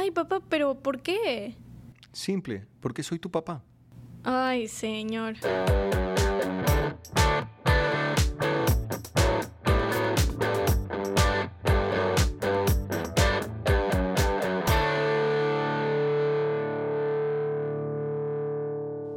[0.00, 1.56] Ay, papá, pero ¿por qué?
[2.12, 3.64] Simple, porque soy tu papá.
[4.22, 5.34] Ay, señor.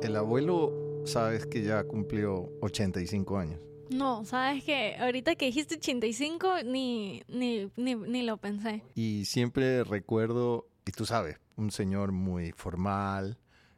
[0.02, 0.74] El abuelo,
[1.06, 3.60] sabes que ya cumplió 85 años.
[3.92, 8.82] No, sabes que ahorita que dijiste 85 ni, ni, ni, ni lo pensé.
[8.96, 13.38] Y siempre recuerdo, y tú sabes, un señor muy formal,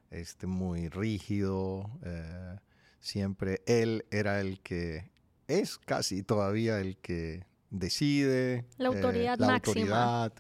[0.10, 1.90] este, muy rígido.
[2.04, 2.58] eh,
[3.00, 5.12] siempre él era el que
[5.48, 8.66] es casi todavía el que decide.
[8.78, 9.82] La eh, autoridad la máxima.
[9.82, 10.34] autoridad,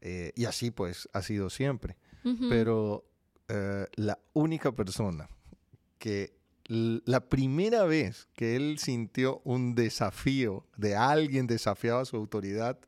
[0.00, 1.96] eh, y así pues ha sido siempre.
[2.48, 3.06] Pero
[3.96, 5.28] la única persona
[5.98, 6.36] que
[6.68, 12.78] la primera vez que él sintió un desafío de alguien desafiaba su autoridad,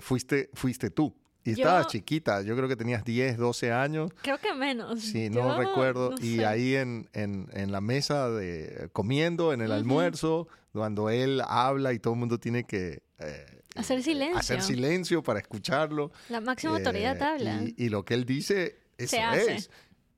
[0.00, 1.14] fuiste, fuiste tú.
[1.44, 5.00] Y Yo- estabas chiquita, yo creo que tenías 10, 12 años, Creo que menos.
[5.02, 6.10] sí, Yo no recuerdo.
[6.12, 6.46] no y sé.
[6.46, 9.76] ahí en, en- en la mesa de comiendo, en el Ujú.
[9.78, 13.02] almuerzo, cuando él habla y todo el mundo tiene que...
[13.18, 14.38] eh, Hacer eh, silencio.
[14.38, 16.12] Hacer silencio para escucharlo.
[16.30, 17.62] La máxima autoridad Eh, habla.
[17.62, 19.70] Y, y lo que él dice, eso es.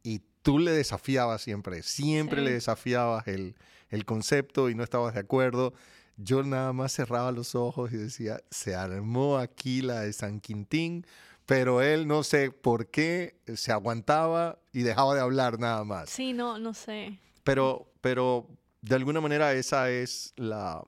[0.04, 2.44] Y tú le desafiabas siempre, siempre Sí.
[2.44, 3.56] le desafiabas el,
[3.88, 5.74] el concepto y no estabas de acuerdo.
[6.16, 11.06] Yo nada más cerraba los ojos y decía, se armó aquí la de San Quintín,
[11.44, 16.10] pero él no sé por qué se aguantaba y dejaba de hablar nada más.
[16.10, 17.18] Sí, no, no sé.
[17.44, 18.48] Pero, pero
[18.82, 20.82] de alguna manera esa es la,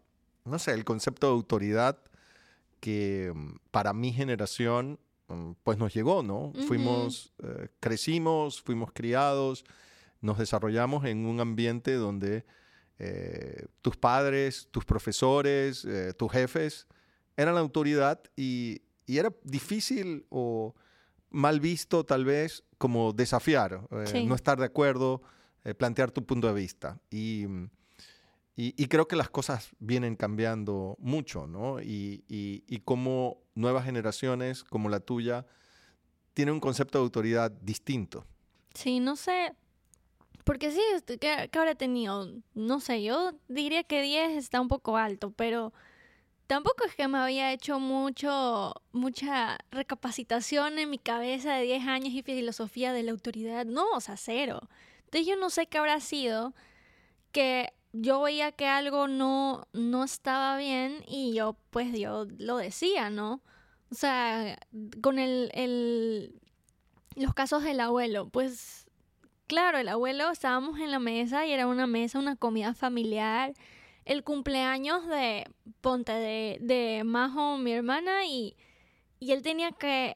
[0.44, 1.98] no sé, el concepto de autoridad
[2.80, 4.98] que mm, para mi generación
[5.28, 6.52] mm, pues nos llegó, ¿no?
[6.66, 9.64] Fuimos, eh, crecimos, fuimos criados,
[10.20, 12.44] nos desarrollamos en un ambiente donde
[12.98, 16.86] eh, tus padres, tus profesores, eh, tus jefes
[17.36, 20.74] eran la autoridad y, y era difícil o
[21.30, 24.26] mal visto tal vez como desafiar, eh, Sí.
[24.26, 25.22] no estar de acuerdo,
[25.76, 26.98] plantear tu punto de vista.
[27.10, 27.44] Y,
[28.56, 31.80] y, y creo que las cosas vienen cambiando mucho, ¿no?
[31.80, 35.46] Y, y, y como nuevas generaciones como la tuya
[36.32, 38.24] tienen un concepto de autoridad distinto.
[38.74, 39.52] Sí, no sé.
[40.48, 42.26] Porque sí, este, ¿qué, qué habrá tenido?
[42.54, 45.74] No sé, yo diría que 10 está un poco alto, pero
[46.46, 52.14] tampoco es que me había hecho mucho, mucha recapacitación en mi cabeza de 10 años
[52.14, 53.66] y filosofía de la autoridad.
[53.66, 54.70] No, o sea, cero.
[55.04, 56.54] Entonces yo no sé qué habrá sido
[57.30, 63.10] que yo veía que algo no, no estaba bien y yo, pues, yo lo decía,
[63.10, 63.42] ¿no?
[63.90, 64.58] O sea,
[65.02, 66.40] con el, el,
[67.16, 68.87] los casos del abuelo, pues
[69.48, 73.54] Claro, el abuelo, estábamos en la mesa y era una mesa, una comida familiar.
[74.04, 75.44] El cumpleaños de,
[75.80, 78.56] ponte, de, de Majo, mi hermana, y,
[79.18, 80.14] y él tenía que,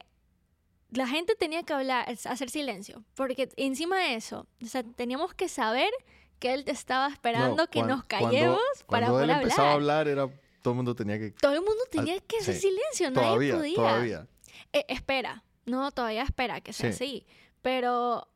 [0.91, 5.47] la gente tenía que hablar, hacer silencio, porque encima de eso, o sea, teníamos que
[5.49, 5.91] saber
[6.39, 9.69] que él te estaba esperando No, que nos cuando- callemos para Cuando poder él empezaba
[9.69, 10.07] a hablar.
[10.07, 11.31] hablar, era, todo el mundo tenía que...
[11.31, 13.75] Todo el mundo tenía que hacer sí, silencio, nadie Todavía, podía.
[13.75, 14.27] todavía.
[14.73, 17.03] Eh, espera, no, todavía espera que sea Sí.
[17.05, 17.25] así.
[17.61, 18.27] Pero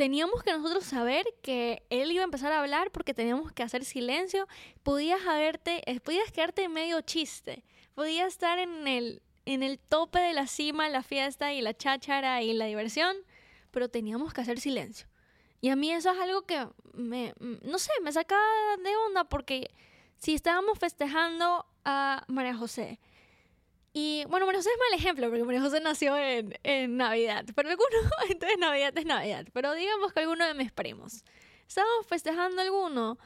[0.00, 3.84] teníamos que nosotros saber que él iba a empezar a hablar porque teníamos que hacer
[3.84, 4.48] silencio.
[4.82, 7.64] Podías haberte, eh, podías quedarte en medio chiste.
[7.94, 12.40] Podías estar en el, en el tope de la cima, la fiesta y la cháchara
[12.40, 13.14] y la diversión,
[13.72, 15.06] pero teníamos que hacer silencio.
[15.60, 18.42] Y a mí eso es algo que me, no sé, me sacaba
[18.82, 19.70] de onda porque
[20.16, 23.00] si estábamos festejando a María José,
[23.92, 27.44] y bueno, María José es mal ejemplo porque María José nació en, en Navidad.
[27.54, 27.88] Pero alguno,
[28.28, 29.46] entonces Navidad es Navidad.
[29.52, 31.24] Pero digamos que alguno de mis primos.
[31.66, 33.18] Estábamos festejando alguno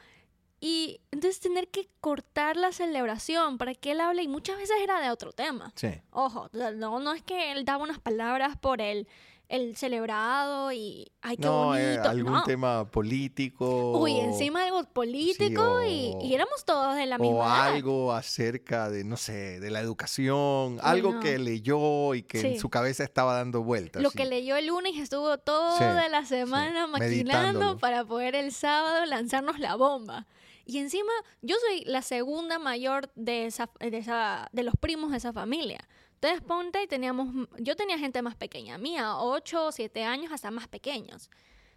[0.59, 5.01] y entonces tener que cortar la celebración para que él hable y muchas veces era
[5.01, 5.71] de otro tema.
[5.75, 5.89] Sí.
[6.11, 9.07] Ojo, no, no es que él daba unas palabras por el,
[9.47, 12.09] el celebrado y ay, qué No, eh, bonito.
[12.09, 12.43] algún no.
[12.43, 13.99] tema político.
[13.99, 17.61] Uy, encima algo político Sí, o- y, y éramos todos de la misma o edad.
[17.73, 21.19] algo acerca de, no sé, de la educación, algo no.
[21.19, 24.01] que leyó y que en su cabeza estaba dando vueltas.
[24.01, 29.59] Lo que leyó el lunes estuvo toda la semana maquinando para poder el sábado lanzarnos
[29.59, 30.25] la bomba.
[30.67, 31.11] Y encima,
[31.43, 35.77] yo soy la segunda mayor de, esa, de, esa, de los primos de esa familia.
[36.15, 40.49] Entonces, ponte y teníamos, yo tenía gente más pequeña, mía, 8 o 7 años hasta
[40.51, 41.29] más pequeños.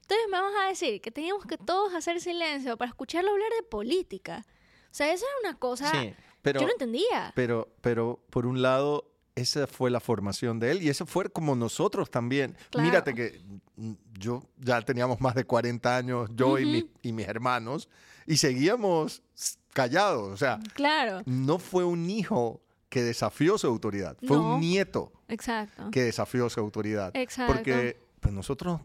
[0.02, 3.62] Entonces, me vas a decir que teníamos que todos hacer silencio para escucharlo hablar de
[3.64, 4.46] política.
[4.90, 7.32] O sea, eso era una cosa, Sí, pero, yo no entendía.
[7.34, 11.54] pero, pero por un lado, esa fue la formación de él y eso fue como
[11.54, 12.56] nosotros también.
[12.70, 12.88] Claro.
[12.88, 13.42] Mírate que
[13.76, 16.72] mm, yo ya teníamos más de 40 años, yo y, Ujú.
[16.72, 17.88] mis, y mis hermanos,
[18.26, 19.22] y seguíamos
[19.74, 20.32] callados.
[20.32, 21.22] O sea, Claro.
[21.26, 24.16] no fue un hijo que desafió su autoridad.
[24.26, 24.54] Fue No.
[24.54, 25.90] un nieto Exacto.
[25.90, 27.10] que desafió su autoridad.
[27.14, 27.52] Exacto.
[27.54, 28.80] Porque pues, nosotros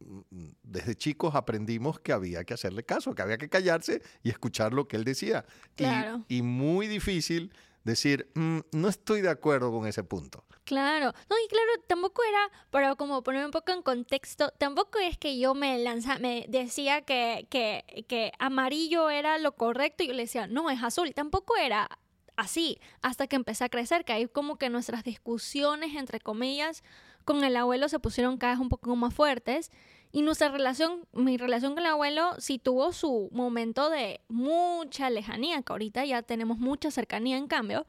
[0.00, 0.20] mm,
[0.62, 4.86] desde chicos aprendimos que había que hacerle caso, que había que callarse y escuchar lo
[4.86, 5.44] que él decía.
[5.72, 6.24] Y- Claro.
[6.28, 7.52] Y, muy difícil
[7.84, 10.44] decir, "Mm, no estoy de acuerdo con ese punto.
[10.64, 15.16] Claro, no, y claro, tampoco era, para como poner un poco en contexto, tampoco es
[15.16, 20.12] que yo me lanza, me decía que, que, que amarillo era lo correcto y yo
[20.12, 21.88] le decía, no, es azul, tampoco era
[22.38, 26.82] así, hasta que empecé a crecer, que ahí como que nuestras discusiones, entre comillas,
[27.24, 29.70] con el abuelo se pusieron cada vez un poco más fuertes.
[30.12, 35.60] Y nuestra relación, mi relación con el abuelo sí tuvo su momento de mucha lejanía,
[35.60, 37.86] que ahorita ya tenemos mucha cercanía en cambio,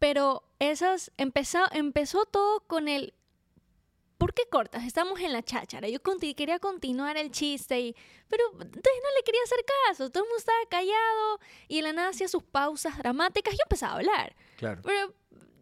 [0.00, 3.14] pero esas empezó, empezó todo con el
[4.22, 4.84] ¿Por qué cortas?
[4.84, 5.88] Estamos en la cháchara.
[5.88, 7.96] Yo conti- quería continuar el chiste, y,
[8.28, 9.58] pero entonces no le quería hacer
[9.88, 10.10] caso.
[10.10, 13.52] Todo el mundo estaba callado y de la nada hacía sus pausas dramáticas.
[13.54, 14.80] Yo empezaba a hablar, Claro.
[14.84, 15.12] pero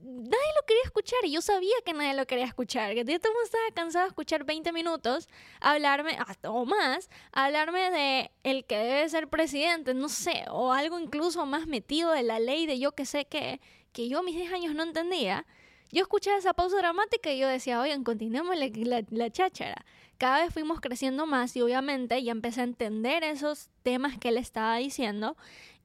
[0.03, 2.93] nadie lo quería escuchar y yo sabía que nadie lo quería escuchar.
[2.95, 5.27] Que todo el mundo estaba cansado de escuchar 20 minutos,
[5.61, 10.99] hablarme, hasta o más, hablarme de el que debe ser presidente, no sé, o algo
[10.99, 13.59] incluso más metido de la ley de yo que sé que,
[13.95, 15.47] que yo a mis 10 años no entendía.
[15.93, 19.85] Yo escuchaba esa pausa dramática y yo decía, oigan, continuemos la, la, la cháchara.
[20.19, 24.37] Cada vez fuimos creciendo más y obviamente ya empecé a entender esos temas que él
[24.37, 25.37] estaba diciendo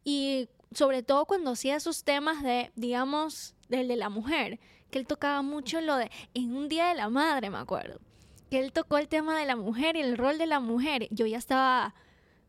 [0.03, 4.59] y sobre todo cuando hacía esos temas de, digamos, del de la mujer,
[4.91, 7.99] que él tocaba mucho lo de, en un día de la madre, me acuerdo,
[8.51, 11.07] que él tocó el tema de la mujer y el rol de la mujer.
[11.11, 11.95] Yo ya estaba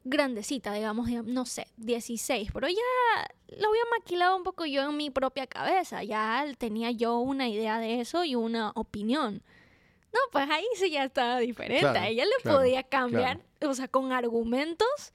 [0.09, 2.77] grandecita, digamos, no sé, 16, pero ya
[3.59, 7.79] lo había maquilado un poco yo en mi propia cabeza, ya tenía yo una idea
[7.81, 9.43] de eso y una opinión.
[10.13, 13.75] No, pues ahí sí ya estaba diferente, Claro, a ella le claro, podía cambiar, o
[13.75, 15.13] sea, con argumentos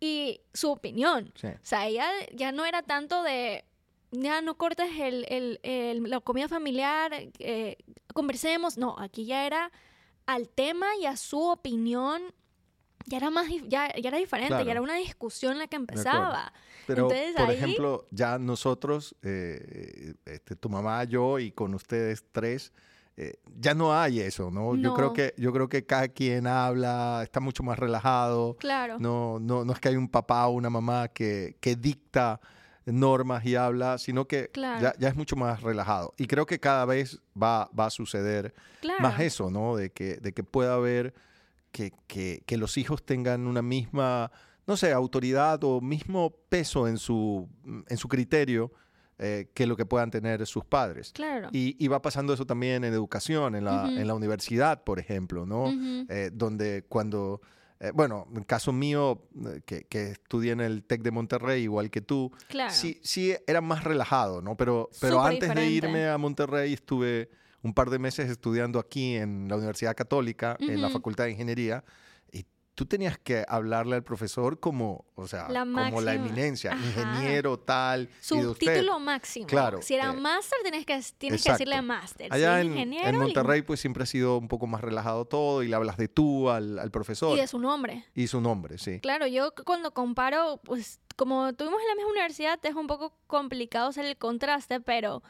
[0.00, 1.32] y su opinión.
[1.36, 1.48] Sí.
[1.48, 3.64] O sea, ella ya no era tanto de,
[4.12, 7.76] ya no cortes el, el- el- la comida familiar, eh,
[8.14, 8.78] conversemos.
[8.78, 9.70] No, aquí ya era
[10.26, 12.22] al tema y a su opinión.
[13.06, 14.64] Ya era más, ya, ya era diferente, Claro.
[14.64, 16.52] ya era una discusión la que empezaba.
[16.86, 22.24] Pero, Entonces, por ahí- ejemplo, ya nosotros, eh, este, tu mamá, yo y con ustedes
[22.32, 22.72] tres,
[23.16, 24.74] eh, ya no hay eso, ¿no?
[24.76, 28.56] Yo creo que yo creo que cada quien habla, está mucho más relajado.
[28.56, 28.98] Claro.
[28.98, 32.40] No, no, no es que hay un papá o una mamá que, que dicta
[32.84, 34.80] normas y habla, sino que Claro.
[34.82, 36.14] ya, ya es mucho más relajado.
[36.16, 39.00] Y creo que cada vez va, va a suceder claro.
[39.00, 39.76] más eso, ¿no?
[39.76, 41.14] De que, de que pueda haber
[41.72, 44.30] que, que- que los hijos tengan una misma,
[44.66, 47.48] no sé, autoridad o mismo peso en su,
[47.88, 48.72] en su criterio
[49.18, 51.12] eh, que lo que puedan tener sus padres.
[51.12, 51.48] Claro.
[51.52, 53.92] Y, y va pasando eso también en educación, en la, Ujú.
[53.98, 55.64] en la universidad, por ejemplo, ¿no?
[55.64, 56.06] Ujú.
[56.08, 57.40] Eh, donde cuando,
[57.78, 61.90] eh, bueno, en caso mío, eh, que, que estudié en el TEC de Monterrey, igual
[61.90, 62.72] que tú, Claro.
[62.72, 64.56] sí, sí era más relajado, ¿no?
[64.56, 65.86] Pero, pero Súper antes de diferente.
[65.88, 67.30] irme a Monterrey estuve
[67.62, 70.90] un par de meses estudiando aquí en la Universidad Católica, en la.
[70.90, 71.84] Facultad de Ingeniería,
[72.32, 72.44] y
[72.74, 76.76] tú tenías que hablarle al profesor como, o sea, La como la Ajá.
[76.76, 78.74] ingeniero tal, y de Su usted.
[78.74, 79.46] título máximo.
[79.46, 82.32] Claro, Si era eh, máster, tienes que, tienes que decirle máster.
[82.32, 85.68] Allá en, ingeniero, en Monterrey pues siempre ha sido un poco más relajado todo y
[85.68, 88.04] le hablas de tú al, al profesor Y de su nombre.
[88.14, 89.00] y su nombre, sí.
[89.00, 93.90] Claro, yo cuando comparo, pues como tuvimos en la misma universidad, es un poco complicado
[93.90, 95.22] hacer el contraste, pero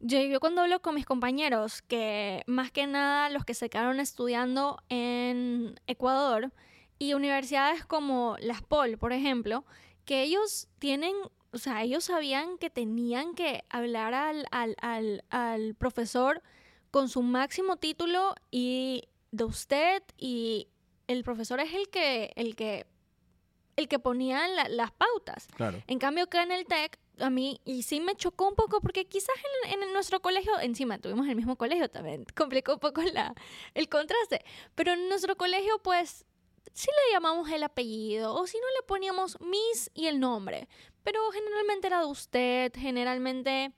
[0.00, 4.00] yo, yo cuando hablo con mis compañeros, que más que nada los que se quedaron
[4.00, 6.52] estudiando en Ecuador
[6.98, 9.64] y universidades como las POL, por ejemplo,
[10.04, 11.14] que ellos tienen,
[11.52, 16.42] o sea, ellos sabían que tenían que hablar al, al, al, al profesor
[16.90, 20.68] con su máximo título y de usted y
[21.08, 22.86] el profesor es el que, el que,
[23.76, 25.48] el que ponía la- las pautas.
[25.56, 25.82] Claro.
[25.88, 29.04] En cambio, acá en el TEC, a mí, y sí me chocó un poco, porque
[29.06, 29.34] quizás
[29.70, 33.34] en, en nuestro colegio, encima tuvimos el mismo colegio también, complicó un poco la,
[33.74, 34.44] el contraste,
[34.74, 36.24] pero en nuestro colegio, pues,
[36.72, 40.68] sí le llamamos el apellido, o si no le poníamos Miss y el nombre,
[41.02, 43.72] pero generalmente era de usted, generalmente,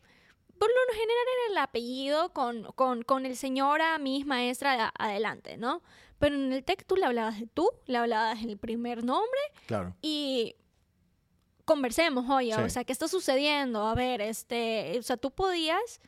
[0.59, 5.83] por lo general era el apellido con, con, con el señora, Miss, maestra, adelante, ¿no?
[6.19, 9.95] Pero en el TEC tú le hablabas de tú, le hablabas del primer nombre, Claro.
[10.01, 10.57] y
[11.67, 12.61] conversemos, oye, Sí.
[12.63, 13.87] o sea, ¿qué está sucediendo?
[13.87, 16.01] A ver, este, o sea, tú podías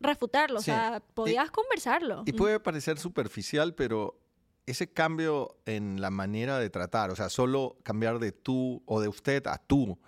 [0.00, 0.70] refutarlo, Sí.
[0.70, 2.22] o sea, podías conversarlo.
[2.26, 4.18] Y puede parecer superficial, pero
[4.66, 9.08] ese cambio en la manera de tratar, o sea, solo cambiar de tú o de
[9.08, 9.98] usted a tú,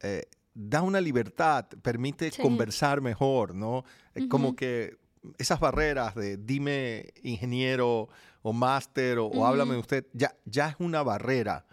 [0.00, 2.40] eh, da una libertad, permite Sí.
[2.42, 3.84] conversar mejor, ¿no?
[4.14, 4.96] Eh, Como que
[5.38, 8.08] esas barreras de dime ingeniero
[8.42, 9.74] o máster o, o háblame Ujú.
[9.74, 11.66] de usted, ya, ya es una barrera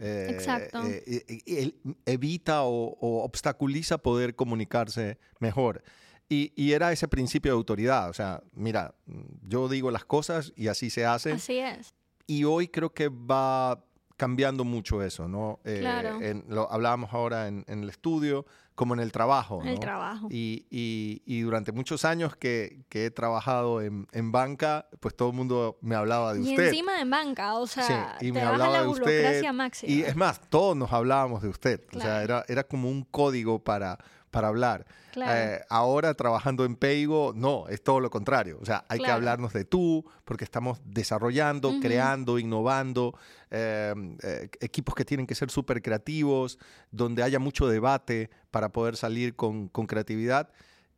[0.00, 0.82] eh, Exacto.
[0.86, 1.72] eh, eh,
[2.06, 5.82] evita o, o obstaculiza poder comunicarse mejor.
[6.28, 8.94] Y, y era ese principio de autoridad, o sea, mira,
[9.42, 11.34] yo digo las cosas y así se hacen.
[11.34, 11.92] Así es.
[12.26, 13.84] Y hoy creo que va
[14.16, 15.58] cambiando mucho eso, ¿no?
[15.64, 16.20] Eh, Claro.
[16.22, 18.46] en- lo hablábamos ahora en, en el estudio,
[18.80, 20.26] como en el trabajo, En el trabajo.
[20.30, 25.28] Y, y- y durante muchos años que, que he trabajado en, en banca, pues todo
[25.28, 26.68] el mundo me hablaba de Y usted.
[26.68, 29.92] encima en banca, o sea, y te me hablaba la de usted, máxima.
[29.92, 31.82] Y es más, todos nos hablábamos de usted.
[31.94, 33.98] O sea, era, era como un código para,
[34.30, 34.86] para hablar.
[35.12, 35.32] Claro.
[35.32, 38.58] Eh, ahora trabajando en Peigo, no, es todo lo contrario.
[38.60, 43.18] O sea, hay que hablarnos de tú, porque estamos desarrollando, creando, innovando,
[43.50, 46.58] eh, eh, equipos que tienen que ser súper creativos,
[46.90, 50.50] donde haya mucho debate para poder salir con, con creatividad.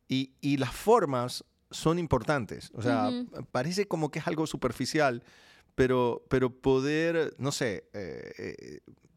[0.09, 2.71] Y, y las formas son importantes.
[2.75, 3.11] O sea,
[3.51, 5.23] parece como que es algo superficial,
[5.75, 7.85] pero, pero poder, no sé,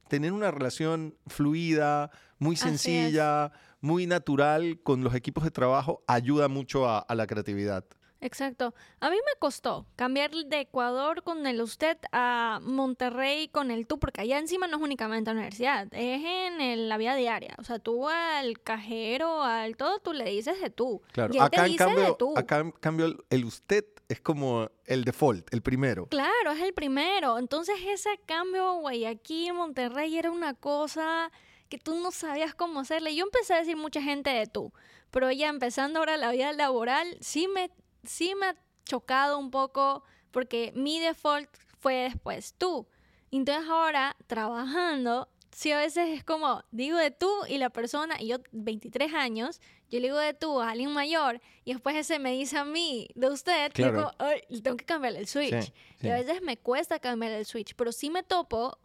[0.07, 6.88] tener una relación fluida, muy sencilla, muy natural con los equipos de trabajo, ayuda mucho
[6.88, 7.85] a, a la creatividad.
[8.25, 8.74] Exacto.
[9.00, 14.00] A mí me costó cambiar de Ecuador con el usted a Monterrey con el tú,
[14.00, 17.55] porque allá encima no es únicamente la universidad, es en el- la vida diaria.
[17.60, 21.01] O sea, tú al cajero, al todo, tú le dices de tú.
[21.12, 22.34] Claro, Y él te acá en, dice de cambio, tú.
[22.38, 26.08] acá en cambio el, el usted es como el default, el primero.
[26.08, 27.38] Claro, es el primero.
[27.38, 31.32] Entonces ese cambio, güey, aquí en Monterrey era una cosa
[31.70, 33.15] que tú no sabías cómo hacerle.
[33.15, 34.72] Yo empecé a decir mucha gente de tú,
[35.10, 37.72] pero ya empezando ahora la vida laboral, sí me,
[38.07, 42.88] sí me ha chocado un poco porque mi default fue después tú.
[43.31, 48.27] Entonces ahora trabajando, sí a veces es como, digo de tú y la persona, y
[48.27, 49.59] yo 23 años,
[49.89, 53.07] yo le digo de tú a alguien mayor y después ese me dice a mí
[53.15, 53.97] de usted, Claro.
[53.97, 55.65] digo, "Ay, y tengo que cambiarle el switch.
[55.65, 56.24] Sí, Y a sí.
[56.24, 58.77] veces me cuesta cambiar el switch, pero sí me topo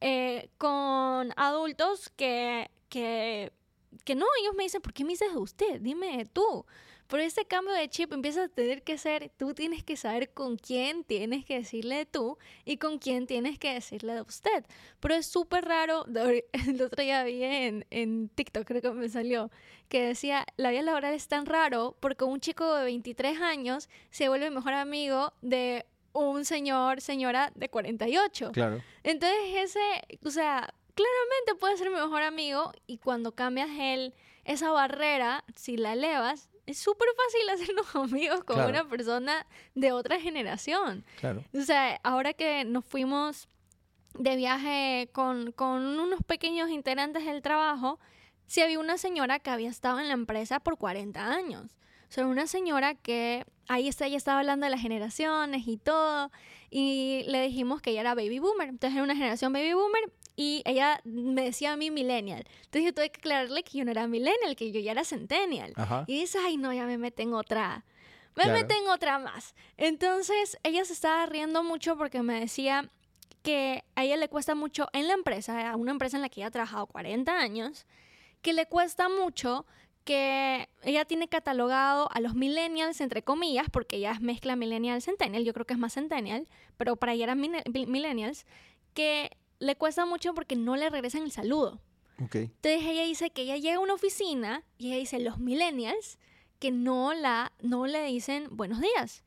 [0.00, 3.52] eh, con adultos que, que,
[4.04, 5.80] que no, ellos me dicen, ¿por qué me dices usted?
[5.80, 6.64] Dime tú.
[7.08, 10.56] Pero ese cambio de chip empieza a tener que ser, tú tienes que saber con
[10.58, 14.66] quién tienes que decirle de tú y con quién tienes que decirle de usted.
[15.00, 16.04] Pero es súper raro,
[16.52, 19.50] el otro día vi en, en TikTok, creo que me salió,
[19.88, 24.28] que decía, la vida laboral es tan raro porque un chico de 23 años se
[24.28, 28.52] vuelve mejor amigo de un señor, señora de 48.
[28.52, 28.82] Claro.
[29.02, 34.14] Entonces ese, o sea, claramente puede ser mi mejor amigo y cuando cambias el,
[34.44, 37.48] esa barrera, si la elevas, es súper fácil
[37.84, 38.70] hacernos amigos con Claro.
[38.70, 41.04] una persona de otra generación.
[41.20, 41.44] Claro.
[41.54, 43.48] O sea, ahora que nos fuimos
[44.14, 48.00] de viaje con, con unos pequeños integrantes del trabajo,
[48.46, 51.76] sí había una señora que había estado en la empresa por 40 años.
[52.08, 56.32] O sea, una señora que ahí está, ella estaba hablando de las generaciones y todo,
[56.70, 58.68] y le dijimos que ella era baby boomer.
[58.70, 62.44] Entonces era una generación baby boomer y ella me decía a mí millennial.
[62.58, 65.72] Entonces yo tuve que aclararle que yo no era millennial, que yo ya era centennial.
[65.74, 66.04] Ajá.
[66.06, 67.84] Y dice, ay, no, ya me meten otra.
[68.36, 68.60] Me Claro.
[68.60, 69.56] meten otra más.
[69.76, 72.88] Entonces, ella se estaba riendo mucho porque me decía
[73.42, 76.40] que a ella le cuesta mucho en la empresa, a una empresa en la que
[76.40, 77.84] ella ha trabajado 40 años,
[78.40, 79.66] que le cuesta mucho
[80.04, 85.44] que ella tiene catalogado a los millennials, entre comillas, porque ella es mezcla millennial centennial,
[85.44, 88.46] yo creo que es más centennial, pero para ella eran millennials,
[88.94, 91.80] que le cuesta mucho porque no le regresan el saludo.
[92.22, 92.34] Ok.
[92.34, 96.18] Entonces ella dice que ella llega a una oficina y ella dice los millennials
[96.58, 99.22] que no la no le dicen buenos días.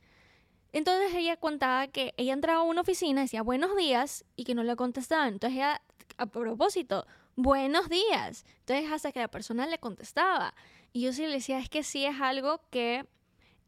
[0.73, 4.63] Entonces ella contaba que ella entraba a una oficina, decía buenos días y que no
[4.63, 5.33] le contestaban.
[5.33, 5.81] Entonces ella,
[6.17, 8.45] a propósito, buenos días.
[8.59, 10.53] Entonces hasta que la persona le contestaba.
[10.93, 13.05] Y yo sí le decía, es que sí es algo que,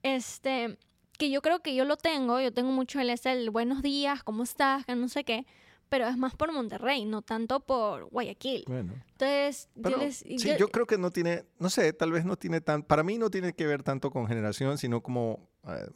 [0.01, 0.77] este,
[1.17, 2.39] que yo creo que yo lo tengo.
[2.39, 4.86] Yo tengo mucho el, este, el buenos días, ¿cómo estás?
[4.86, 5.46] Que no sé qué.
[5.93, 8.63] Pero es más por Monterrey, no tanto por Guayaquil.
[8.65, 8.95] Bueno.
[9.12, 10.15] Entonces, Pero, yo les...
[10.15, 13.03] sí, yo- yo, creo que no tiene, no sé, tal vez no tiene tan, para
[13.03, 15.88] mí no tiene que ver tanto con generación, sino como eh,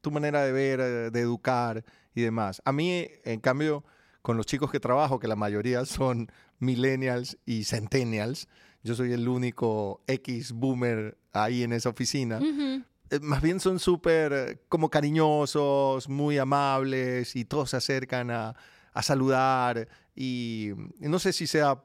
[0.00, 1.84] tu manera de ver, eh, de educar
[2.16, 2.60] y demás.
[2.64, 3.84] A mí, en cambio,
[4.22, 8.48] con los chicos que trabajo, que la mayoría son millennials y centennials,
[8.82, 12.38] yo soy el único X boomer ahí en esa oficina.
[12.38, 18.32] Ujú, eh, más bien son súper eh, como cariñosos, muy amables y todos se acercan
[18.32, 18.56] a,
[18.98, 21.80] a saludar y, no sé si sea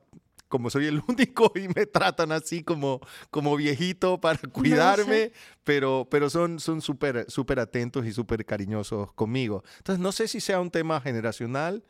[0.47, 5.31] como soy el único y me tratan así como, como viejito para cuidarme,
[5.63, 9.63] pero, pero son son súper súper atentos y súper cariñosos conmigo.
[9.77, 11.83] Entonces no sé si sea un tema generacional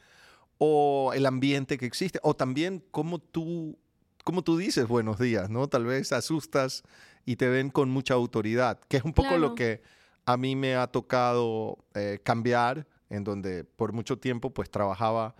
[0.58, 3.80] o el ambiente que existe o también cómo tú,
[4.26, 5.70] cómo tú dices buenos días, ¿no?
[5.70, 6.84] Tal vez asustas
[7.26, 9.56] y te ven con mucha autoridad, que es un poco lo Claro.
[9.56, 9.82] que
[10.26, 15.36] a mí me ha tocado eh, cambiar, en donde por mucho tiempo pues trabajaba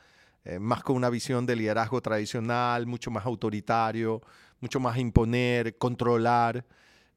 [0.46, 4.22] eh, más con una visión de liderazgo tradicional, mucho más autoritario,
[4.60, 6.66] mucho más imponer, controlar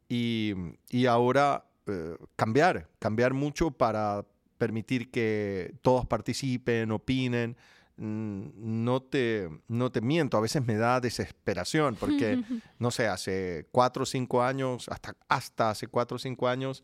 [0.08, 0.54] y,
[0.88, 4.24] y ahora eh, cambiar, cambiar mucho para
[4.56, 7.56] permitir que todos participen, opinen.
[7.98, 12.42] Mm, no te, no te miento, a veces me da desesperación porque,
[12.78, 16.82] no sé, hace cuatro o cinco años, hasta, hasta hace cuatro o cinco años,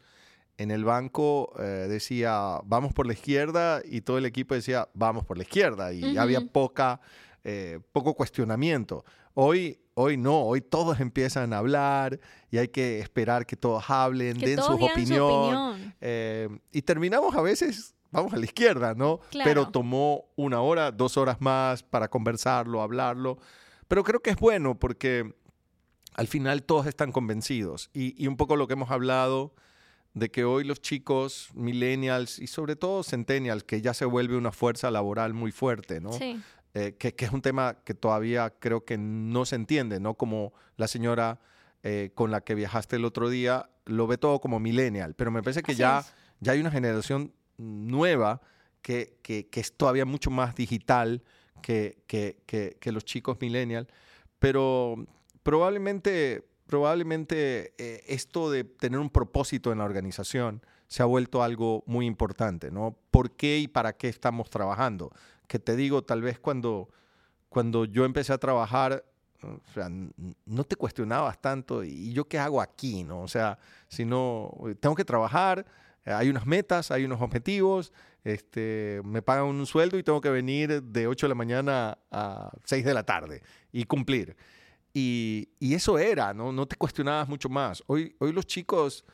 [0.58, 5.24] en el banco eh, decía, vamos por la izquierda y todo el equipo decía, vamos
[5.24, 7.00] por la izquierda y había poca,
[7.44, 9.04] eh, poco cuestionamiento.
[9.34, 14.38] Hoy, hoy no, hoy todos empiezan a hablar y hay que esperar que todos hablen,
[14.38, 15.94] den su opinión.
[16.00, 19.20] Eh, y terminamos a veces, vamos a la izquierda, ¿no?
[19.44, 23.38] Pero tomó una hora, dos horas más para conversarlo, hablarlo.
[23.88, 25.34] Pero creo que es bueno porque
[26.14, 29.54] al final todos están convencidos y, y un poco lo que hemos hablado
[30.14, 34.52] de que hoy los chicos millennials y sobre todo centennials, que ya se vuelve una
[34.52, 36.12] fuerza laboral muy fuerte, ¿no?
[36.12, 36.40] Sí.
[36.74, 40.14] Eh, que, es un tema que todavía creo que no se entiende, ¿no?
[40.14, 41.38] Como la señora
[41.82, 45.42] eh, con la que viajaste el otro día lo ve todo como millennial, pero me
[45.42, 46.04] parece que ya,
[46.40, 48.40] ya hay una generación nueva
[48.80, 51.22] que, que, es todavía mucho más digital
[51.62, 53.88] que, que los chicos millennial,
[54.38, 54.96] pero
[55.42, 61.84] probablemente probablemente eh, esto de tener un propósito en la organización se ha vuelto algo
[61.86, 62.96] muy importante, ¿no?
[63.10, 65.12] ¿Por qué y para qué estamos trabajando?
[65.48, 66.88] Que te digo, tal vez cuando,
[67.50, 69.04] cuando yo empecé a trabajar,
[70.46, 73.04] no te cuestionabas tanto, ¿y yo qué hago aquí?
[73.04, 73.20] ¿no?
[73.20, 75.66] O sea, si no, tengo que trabajar,
[76.06, 77.92] hay unas metas, hay unos objetivos,
[78.24, 82.50] este, me pagan un sueldo y tengo que venir de 8 de la mañana a
[82.64, 84.34] 6 de la tarde y cumplir.
[84.94, 86.52] Y, eso era, ¿no?
[86.52, 87.82] No te cuestionabas mucho más.
[87.86, 89.04] Hoy, hoy los chicos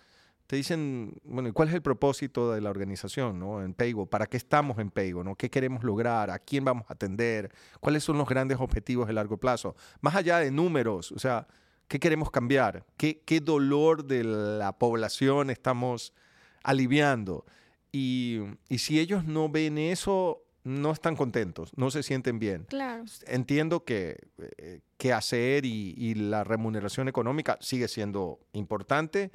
[0.48, 3.62] te dicen, bueno, ¿cuál es el propósito de la organización, ¿no?
[3.62, 5.36] En Paygo, ¿para qué estamos en Paygo, ¿no?
[5.36, 6.30] ¿Qué queremos lograr?
[6.30, 7.52] ¿A quién vamos a atender?
[7.80, 9.76] ¿Cuáles son los grandes objetivos de largo plazo?
[10.00, 11.46] Más allá de números, o sea,
[11.86, 12.86] ¿qué queremos cambiar?
[12.96, 16.14] ¿Qué, qué dolor de la población estamos
[16.62, 17.44] aliviando?
[17.92, 22.64] Y, y si ellos no ven eso, no están contentos, no se sienten bien.
[22.68, 23.04] Claro.
[23.26, 24.28] Entiendo que,
[24.58, 29.32] eh, hacer y, la remuneración económica sigue siendo importante,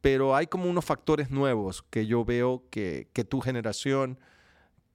[0.00, 4.18] pero hay como unos factores nuevos que yo veo que, tu generación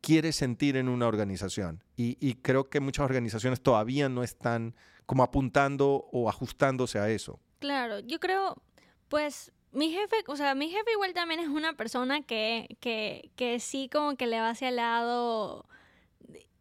[0.01, 1.83] quiere sentir en una organización.
[1.97, 7.39] Y, creo que muchas organizaciones todavía no están como apuntando o ajustándose a eso.
[7.59, 8.61] Claro, yo creo,
[9.09, 13.59] pues mi jefe, o sea, mi jefe igual también es una persona que, que, que
[13.59, 15.67] sí como que le va hacia el lado...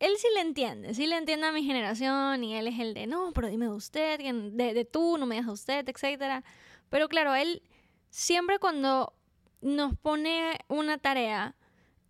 [0.00, 3.07] Él sí le entiende, sí le entiende a mi generación y él es el de,
[3.07, 6.44] no, pero dime de usted, de, de tú, no me digas usted, etc.
[6.90, 7.62] Pero claro, él
[8.11, 9.14] siempre cuando
[9.61, 11.55] nos pone una tarea,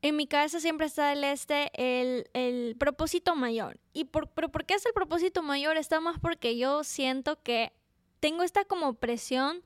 [0.01, 3.79] en mi cabeza siempre está el este, el, el propósito mayor.
[3.93, 5.77] ¿Y por, pero por qué es el propósito mayor?
[5.77, 7.73] Está más porque yo siento que
[8.21, 9.63] tengo esta como presión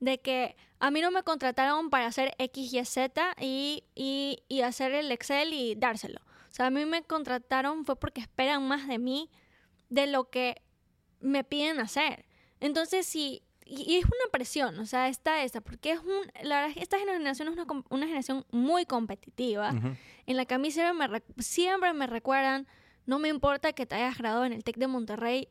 [0.00, 4.92] de que a mí no me contrataron para hacer X, Y, Z y, y, hacer
[4.92, 6.20] el Excel y dárselo.
[6.50, 9.30] O sea, a mí me contrataron fue porque esperan más de mí
[9.88, 10.62] de lo que
[11.20, 12.26] me piden hacer.
[12.60, 16.76] Entonces, sí, y, es una presión, o sea, está esta, porque es un, la verdad,
[16.80, 19.70] esta generación es una, una generación muy competitiva,
[20.26, 22.66] en la que a mí siempre me, siempre me recuerdan,
[23.04, 25.48] no me importa que te hayas graduado en el TEC de Monterrey,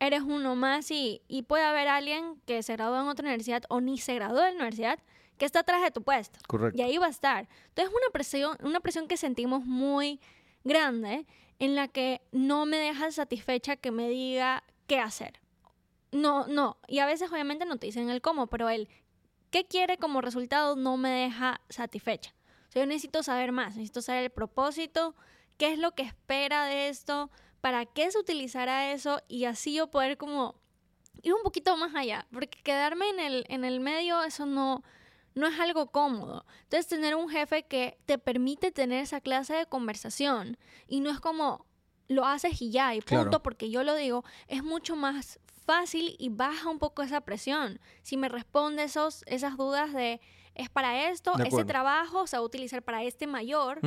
[0.00, 3.98] eres uno más y, puede haber alguien que se graduó en otra universidad o ni
[3.98, 4.98] se graduó de la universidad
[5.36, 6.38] que está atrás de tu puesto.
[6.46, 6.78] Correcto.
[6.78, 7.48] Y ahí va a estar.
[7.68, 10.20] Entonces, una presión, una presión que sentimos muy
[10.64, 11.26] grande
[11.58, 15.40] en la que no me deja satisfecha que me diga qué hacer.
[16.10, 16.78] No, no.
[16.88, 18.88] Y a veces, obviamente, no te dicen el cómo, pero el
[19.50, 22.34] qué quiere como resultado no me deja satisfecha.
[22.68, 25.14] O sea, yo necesito saber más, necesito saber el propósito,
[25.56, 29.90] qué es lo que espera de esto, para qué se utilizará eso y así yo
[29.90, 30.54] poder como
[31.22, 34.82] ir un poquito más allá, porque quedarme en el, en el medio, eso no,
[35.34, 36.44] no es algo cómodo.
[36.64, 41.20] Entonces, tener un jefe que te permite tener esa clase de conversación y no es
[41.20, 41.66] como
[42.08, 46.30] lo haces y ya, y punto, porque yo lo digo, es mucho más fácil y
[46.30, 47.80] baja un poco esa presión.
[48.02, 50.20] Si me responde esos, esas dudas de
[50.58, 53.80] es para esto, ese trabajo se va a utilizar para este mayor,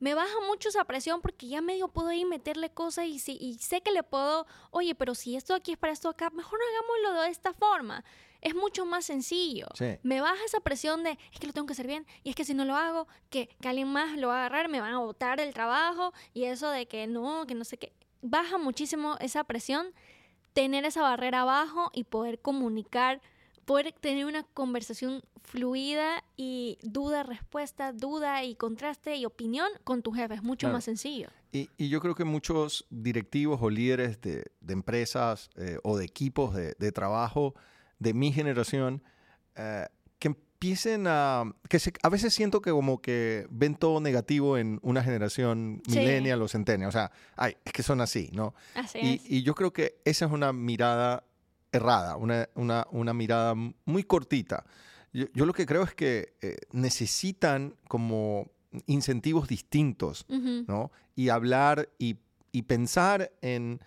[0.00, 3.58] me baja mucho esa presión porque ya medio puedo ir meterle cosas y, si, y
[3.58, 7.22] sé que le puedo, oye, pero si esto aquí es para esto acá, mejor hagámoslo
[7.22, 8.04] de esta forma.
[8.40, 9.66] Es mucho más sencillo.
[10.02, 12.44] Me baja esa presión de, es que lo tengo que hacer bien, y es que
[12.44, 14.98] si no lo hago, que, que alguien más lo va a agarrar, me van a
[14.98, 17.92] botar del trabajo, y eso de que no, que no sé qué.
[18.22, 19.94] Baja muchísimo esa presión,
[20.54, 23.20] tener esa barrera abajo y poder comunicar
[23.64, 30.12] poder tener una conversación fluida y, duda, respuesta, duda y contraste y opinión con tu
[30.12, 30.34] jefe.
[30.34, 30.74] Es mucho Claro.
[30.74, 31.28] más sencillo.
[31.52, 36.04] Y, y yo creo que muchos directivos o líderes de, de empresas eh, o de
[36.04, 37.54] equipos de, de trabajo
[37.98, 39.02] de mi generación
[39.54, 39.86] eh,
[40.18, 41.44] que empiecen a...
[41.68, 45.98] que se- a veces siento que como que ven todo negativo en una generación Sí.
[46.00, 46.88] millennial o centennial.
[46.88, 48.54] O sea, ay, es que son así, ¿no?
[48.74, 49.30] Así Y, es.
[49.30, 51.24] y yo creo que esa es una mirada
[51.74, 54.64] errada, una, una- una mirada muy cortita.
[55.12, 58.50] Yo, yo lo que creo es que eh, necesitan como
[58.86, 60.24] incentivos distintos.
[60.66, 60.90] ¿no?
[61.14, 62.16] Y hablar y,
[62.52, 63.80] y pensar en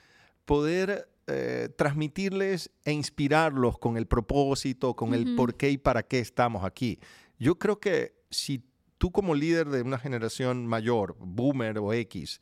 [0.45, 6.19] poder eh, transmitirles e inspirarlos con el propósito, con el por qué y para qué
[6.19, 6.99] estamos aquí.
[7.37, 8.63] Yo creo que si
[8.97, 12.39] tú como líder de una generación mayor, boomer o X,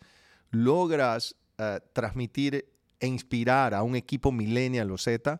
[0.51, 2.65] logras eh, transmitir
[2.99, 5.39] e inspirar a un equipo millennial o Z,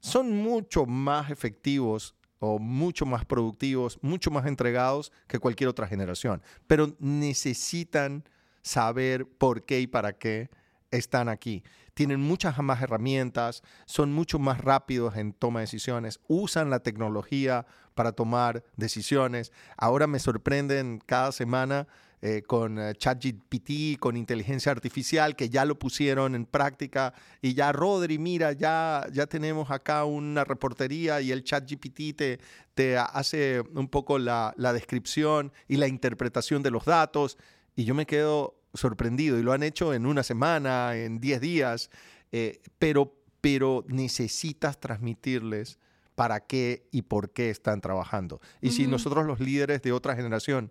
[0.00, 6.42] son mucho más efectivos o mucho más productivos, mucho más entregados que cualquier otra generación.
[6.66, 8.24] Pero necesitan
[8.62, 10.50] saber por qué y para qué
[10.90, 11.62] están aquí.
[11.94, 17.66] Tienen muchas más herramientas, son mucho más rápidos en toma de decisiones, usan la tecnología
[17.94, 19.52] para tomar decisiones.
[19.76, 21.86] Ahora me sorprenden cada semana
[22.24, 27.14] eh, con eh, ChatGPT, con inteligencia artificial, que ya lo pusieron en práctica.
[27.40, 32.38] Y ya, Rodri, mira, ya, ya tenemos acá una reportería y el ChatGPT te,
[32.74, 37.38] te hace un poco la, la descripción y la interpretación de los datos.
[37.74, 39.36] Y yo me quedo sorprendido.
[39.36, 41.90] Y lo han hecho en una semana, en 10 días.
[42.30, 45.80] eh, pero, pero necesitas transmitirles
[46.14, 48.40] para qué y por qué están trabajando.
[48.60, 50.70] Y si nosotros los líderes de otra generación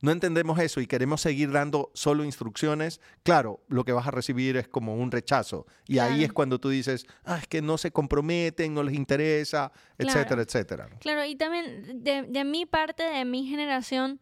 [0.00, 4.56] no entendemos eso y queremos seguir dando solo instrucciones, claro, lo que vas a recibir
[4.56, 5.66] es como un rechazo.
[5.86, 9.72] Y ahí es cuando tú dices, ah, es que no se comprometen, no les interesa,
[9.98, 10.42] etcétera, Claro.
[10.42, 10.88] etcétera.
[11.00, 14.18] Claro, y también de, de mi parte, de mi generación,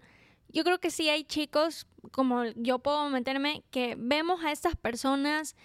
[0.48, 5.56] yo creo que sí hay chicos, como yo puedo meterme, que vemos a estas personas,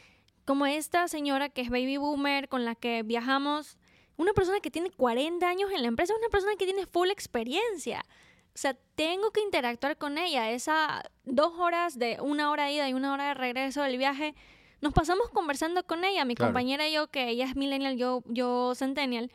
[0.43, 3.77] como esta señora que es baby boomer, con la que viajamos,
[4.17, 8.03] una persona que tiene 40 años en la empresa, una persona que tiene full experiencia.
[8.53, 10.51] O sea, tengo que interactuar con ella.
[10.51, 14.35] Esas dos horas de una hora de ida y una hora de regreso del viaje,
[14.81, 16.49] nos pasamos conversando con ella, mi Claro.
[16.51, 19.31] compañera y yo, que ella es millennial, yo, yo centennial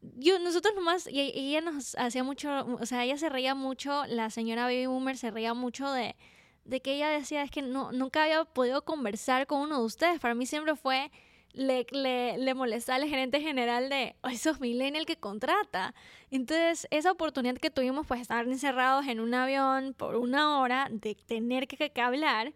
[0.00, 2.48] yo, nosotros nomás, y, y ella nos hacía mucho,
[2.80, 6.14] o sea, ella se reía mucho, la señora Baby Boomer se reía mucho de,
[6.64, 10.20] de que ella decía, es que no, nunca había podido conversar con uno de ustedes.
[10.20, 11.10] Para mí siempre fue,
[11.52, 15.94] le, le, le molestaba al gerente general de, "Ay, esos millennial que contrata.
[16.30, 21.14] Entonces, esa oportunidad que tuvimos, pues, estar encerrados en un avión por una hora, de
[21.14, 22.52] tener que hablar,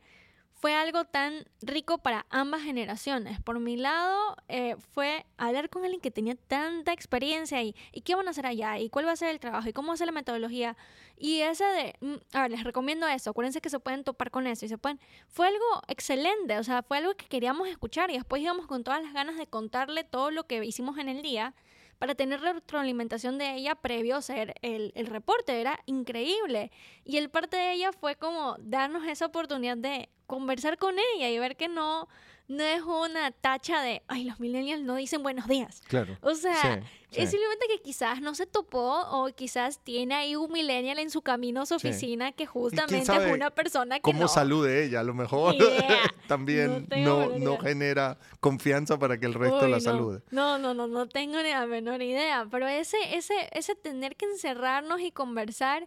[0.62, 3.40] fue algo tan rico para ambas generaciones.
[3.40, 8.14] Por mi lado, eh, fue hablar con alguien que tenía tanta experiencia y, y qué
[8.14, 10.12] van a hacer allá, y cuál va a ser el trabajo, y cómo ser la
[10.12, 10.77] metodología.
[11.18, 14.46] Y ese de, mm, a ver, les recomiendo eso, acuérdense que se pueden topar con
[14.46, 15.01] eso y se pueden...
[15.27, 19.03] Fue algo excelente, o sea, fue algo que queríamos escuchar y después íbamos con todas
[19.03, 21.57] las ganas de contarle todo lo que hicimos en el día
[21.98, 25.61] para tener retroalimentación de ella previo a hacer el, el reporte.
[25.61, 26.72] Era increíble.
[27.05, 31.38] Y el parte de ella fue como darnos esa oportunidad de conversar con ella y
[31.38, 32.09] ver que no,
[32.49, 35.83] no es una tacha de, ay, los millennials no dicen buenos días.
[35.88, 36.16] Claro.
[36.23, 40.51] O sea, Sí, es simplemente que quizás no se topó o quizás tiene ahí un
[40.51, 41.88] millennial en su camino a su Sí.
[41.88, 44.29] oficina que justamente es una persona que ¿Cómo no.
[44.29, 45.01] salude ella?
[45.01, 45.55] A lo mejor
[46.27, 50.23] también No no, genera confianza para que el resto Uy, la salude.
[50.31, 52.47] No, no, no, no tengo ni la menor idea.
[52.51, 55.87] Pero ese, ese, ese tener que encerrarnos y conversar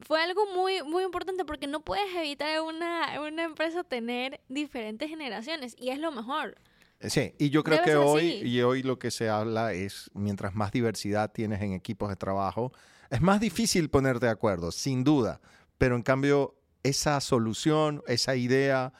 [0.00, 5.08] fue algo muy, muy importante porque no puedes evitar en una, una empresa tener diferentes
[5.08, 6.56] generaciones y es lo mejor.
[7.00, 8.48] Eh, Sí, y yo creo Debe que hoy, así.
[8.48, 12.72] y hoy lo que se habla es, mientras más diversidad tienes en equipos de trabajo,
[13.10, 15.40] es más difícil ponerte de acuerdo, sin duda,
[15.78, 18.92] pero en cambio esa solución, esa idea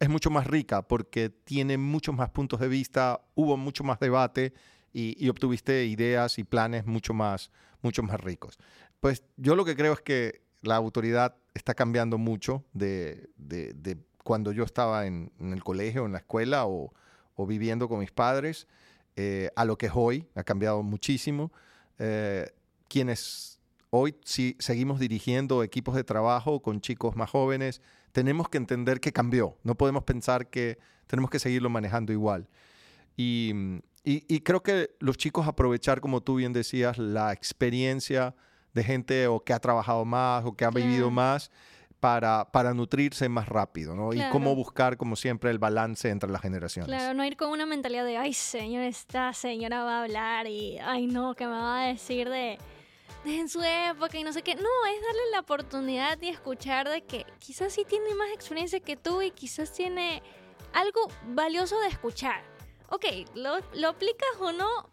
[0.00, 4.52] es mucho más rica porque tiene muchos más puntos de vista, hubo mucho más debate
[4.92, 7.50] y, y obtuviste ideas y planes mucho más,
[7.82, 8.58] mucho más ricos.
[9.00, 13.96] Pues yo lo que creo es que la autoridad está cambiando mucho de, de- de
[14.22, 16.92] cuando yo estaba en, el colegio, en la escuela o,
[17.46, 18.66] viviendo con mis padres,
[19.16, 20.26] eh, a lo que es hoy.
[20.34, 21.52] Ha cambiado muchísimo.
[21.98, 22.50] Eh,
[22.88, 27.80] quienes hoy sí seguimos dirigiendo equipos de trabajo con chicos más jóvenes,
[28.12, 29.56] tenemos que entender que cambió.
[29.62, 32.48] No podemos pensar que tenemos que seguirlo manejando igual.
[33.16, 33.52] Y-
[34.04, 38.34] y creo que los chicos aprovechar, como tú bien decías, la experiencia
[38.74, 41.50] de gente o que ha trabajado más o que ha vivido más
[42.00, 44.12] para, para nutrirse más rápido, ¿no?
[44.12, 46.88] Y cómo buscar, como siempre, el balance entre las generaciones.
[46.88, 50.78] Claro, no ir con una mentalidad de, ay, señor, esta señora va a hablar y,
[50.78, 52.58] ay, no, que me va a decir de,
[53.24, 54.54] en su época y no sé qué.
[54.54, 58.96] No, es darle la oportunidad y escuchar de que quizás sí tiene más experiencia que
[58.96, 60.22] tú y quizás tiene
[60.74, 62.42] algo valioso de escuchar.
[62.90, 64.90] Ok, lo, lo aplicas o no,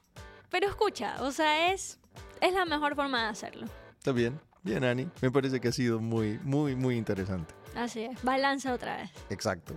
[0.50, 2.00] pero escucha, o sea, es,
[2.42, 3.68] es la mejor forma de hacerlo.
[3.98, 5.08] Está bien, bien, Ani.
[5.22, 7.54] Me parece que ha sido muy, muy, muy interesante.
[7.76, 9.12] Así es, balanza otra vez.
[9.30, 9.74] Exacto.